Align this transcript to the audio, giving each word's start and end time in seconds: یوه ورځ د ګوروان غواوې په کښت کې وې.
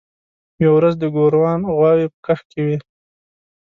یوه 0.63 0.75
ورځ 0.77 0.93
د 0.99 1.03
ګوروان 1.15 1.59
غواوې 1.75 2.07
په 2.11 2.17
کښت 2.25 2.45
کې 2.51 2.61
وې. 2.65 2.77